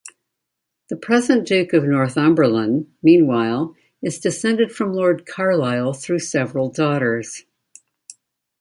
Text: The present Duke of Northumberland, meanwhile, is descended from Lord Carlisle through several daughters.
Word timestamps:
The 0.89 0.95
present 0.97 1.45
Duke 1.47 1.73
of 1.73 1.83
Northumberland, 1.83 2.87
meanwhile, 3.03 3.75
is 4.01 4.17
descended 4.17 4.71
from 4.71 4.93
Lord 4.93 5.27
Carlisle 5.27 5.93
through 5.93 6.21
several 6.21 6.71
daughters. 6.71 7.45